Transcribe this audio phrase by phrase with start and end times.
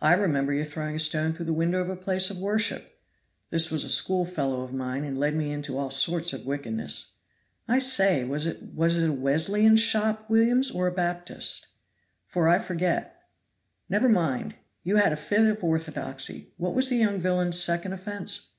[0.00, 3.00] I remember your throwing a stone through the window of a place of worship
[3.50, 7.14] (this was a school fellow of mine, and led me into all sorts of wickedness).
[7.66, 11.66] I say, was it a Wesleyan shop, Williams, or a Baptist?
[12.24, 13.22] for I forget.
[13.88, 16.52] Never mind, you had a fit of orthodoxy.
[16.56, 18.52] What was the young villain's second offense?"